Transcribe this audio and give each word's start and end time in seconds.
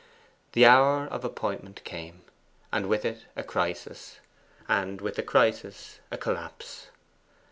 The 0.53 0.65
hour 0.65 1.03
of 1.05 1.23
appointment 1.23 1.83
came, 1.83 2.23
and 2.73 2.87
with 2.87 3.05
it 3.05 3.25
a 3.35 3.43
crisis; 3.43 4.17
and 4.67 4.99
with 4.99 5.13
the 5.15 5.21
crisis 5.21 5.99
a 6.09 6.17
collapse. 6.17 6.87